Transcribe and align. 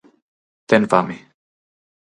Ten 0.69 0.83
fame. 0.91 1.15